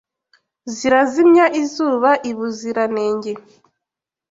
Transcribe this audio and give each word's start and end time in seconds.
Zirazimya 0.75 1.45
izuba 1.61 2.11
i 2.29 2.31
Buzira 2.37 2.83
nenge 2.93 3.31